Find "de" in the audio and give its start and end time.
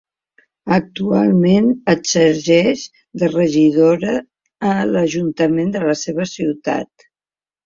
3.25-3.29, 5.77-5.85